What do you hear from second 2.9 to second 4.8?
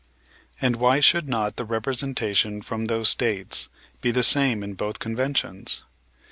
States be the same in